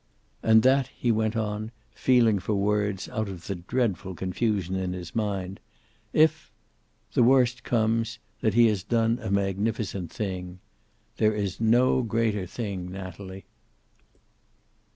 "And 0.41 0.63
that," 0.63 0.87
he 0.87 1.11
went 1.11 1.35
on, 1.35 1.71
feeling 1.93 2.39
for 2.39 2.55
words 2.55 3.07
out 3.09 3.29
of 3.29 3.45
the 3.45 3.53
dreadful 3.53 4.15
confusion 4.15 4.75
in 4.75 4.93
his 4.93 5.13
mind, 5.13 5.59
"if 6.11 6.51
the 7.13 7.21
worst 7.21 7.63
comes, 7.63 8.17
that 8.39 8.55
he 8.55 8.65
has 8.65 8.81
done 8.81 9.19
a 9.21 9.29
magnificent 9.29 10.11
thing. 10.11 10.57
There 11.17 11.35
is 11.35 11.61
no 11.61 12.01
greater 12.01 12.47
thing, 12.47 12.89
Natalie." 12.91 13.45